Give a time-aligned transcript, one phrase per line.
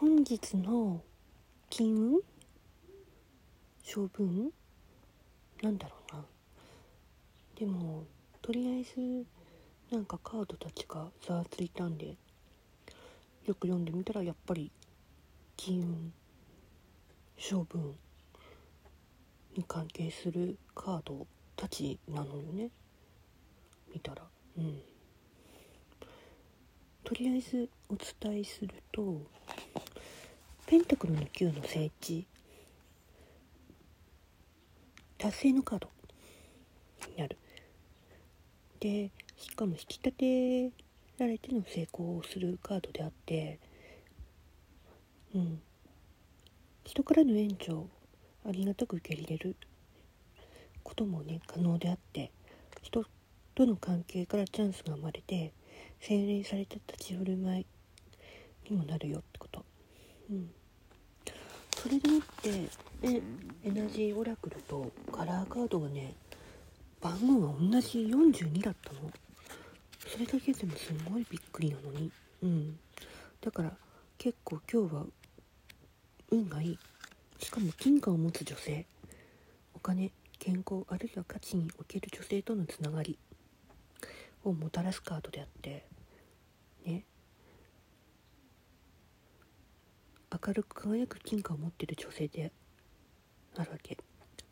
[0.00, 1.02] 本日の
[1.68, 2.20] 金運
[3.82, 4.50] 性分
[5.60, 6.24] なんだろうな。
[7.54, 8.04] でも
[8.40, 9.26] とりあえず
[9.94, 12.16] なんかカードたちがざわついたんで
[13.44, 14.72] よく読んでみたらやっぱり
[15.54, 16.12] 金運
[17.36, 17.94] 性分
[19.54, 22.70] に関係するカードたちなのよね
[23.92, 24.22] 見たら
[24.56, 24.80] うん
[27.04, 29.20] とりあえずお伝えすると
[30.70, 32.24] ペンタクルの9の聖地。
[35.18, 35.88] 達成のカード
[37.08, 37.36] になる。
[38.78, 40.70] でしかも引き立て
[41.18, 43.58] られての成功をするカードであって
[45.34, 45.60] うん。
[46.84, 47.88] 人からの援助を
[48.46, 49.56] ありがたく受け入れる。
[50.84, 52.30] こともね可能であって
[52.80, 53.04] 人
[53.56, 55.52] との関係からチャンスが生まれて
[55.98, 57.66] 洗練された立ち振る舞い
[58.70, 59.64] にもなるよってこと。
[60.30, 60.50] うん。
[61.82, 63.22] それでもってね
[63.64, 66.14] エナジーオラクルとカラーカードがね
[67.00, 69.00] 番号が同じ42だったの。
[70.06, 72.12] それだけでもすごいびっくりなのに。
[72.42, 72.78] うん。
[73.40, 73.72] だから
[74.18, 75.04] 結構今日は
[76.30, 76.78] 運がいい。
[77.38, 78.84] しかも金貨を持つ女性。
[79.74, 83.18] お金健康あるいは価値における女性とのつながり
[84.44, 85.86] をもたらすカードであって
[86.84, 87.04] ね
[90.46, 92.50] 明るく輝く金貨を持っている女性で
[93.56, 93.98] あるわけ。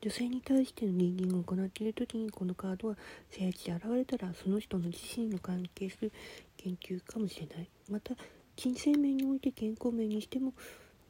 [0.00, 2.96] 女性に対してのリーディングを行っている時にこのカードは
[3.30, 6.12] 聖地で現れたらその人の自身の関係する
[6.56, 7.68] 研究かもしれない。
[7.90, 8.14] また
[8.56, 10.52] 金銭面において健康面にしても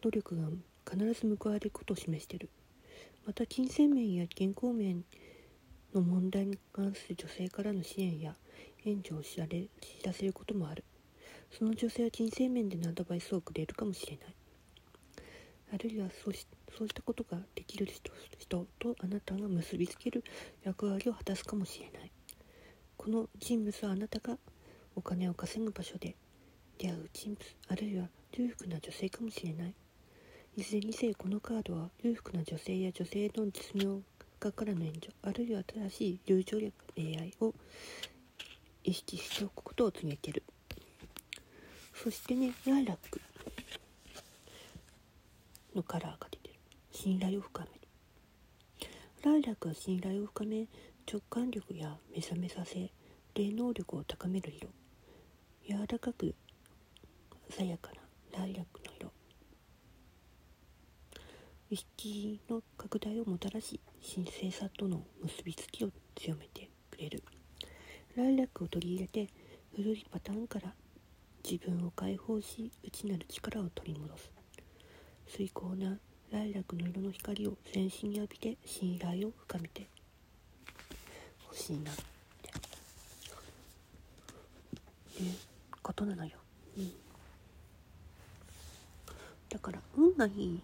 [0.01, 0.49] 努力が
[0.91, 2.49] 必ず報われることを示している。
[3.27, 5.05] また金銭面や健康面
[5.95, 8.35] の問題に関する女性からの支援や
[8.85, 10.85] 援助を知られ知らせることもある。
[11.57, 14.35] その女性は金銭面でのアドバイスをくれるかもしれない。
[15.75, 16.47] あるいはそうし
[16.79, 20.23] そうしたことができる人人とあなたが結びつける
[20.63, 22.13] 役割を果たすかもしれない。
[22.97, 24.39] この人物はあなたが
[24.95, 26.15] お金を稼ぐ場所で
[26.79, 29.75] 出会う人物あるいは裕福な女性かもしれない。
[30.57, 34.01] いずれにせよこのカードは裕福な女性や女性の実業
[34.39, 37.53] 家からの援助あるいは新しい友情や恋愛を
[38.85, 40.45] 意識しておくことを告げてる。
[41.93, 43.21] そしてねライラック。
[45.75, 46.55] のカラーが出てる。
[46.91, 47.73] 信頼を深める。
[49.25, 50.69] ライラックは信頼を深め
[51.11, 52.91] 直感力や目覚めさせ
[53.35, 54.69] 霊能力を高める色。
[55.67, 56.35] 柔らかく
[57.51, 57.91] 鮮やか
[58.33, 59.13] なライラックの色。
[61.71, 63.81] 意識の拡大をもたらし
[64.15, 67.23] 神聖さとの結びつきを強めてくれる。
[68.17, 69.33] ライラックを取り入れて
[69.75, 70.75] 古いパターンから
[71.43, 74.34] 自分を解放し内なる力を取り戻す。
[75.27, 75.99] 水高な
[76.33, 79.87] ライラックの色の光を全身に浴びて信頼を深めて
[81.47, 82.03] ほしいなって。
[85.23, 85.35] いう。
[85.85, 86.31] ことなのよ、
[86.79, 86.91] うん、
[89.51, 90.61] だから運がいい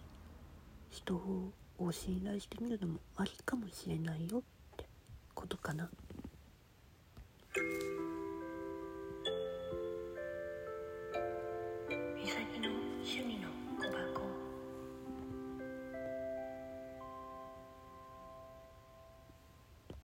[0.91, 1.53] 人を
[1.93, 4.43] 信頼してみるのもありかもしれないよっ
[4.79, 4.87] て
[5.35, 5.91] ことかな。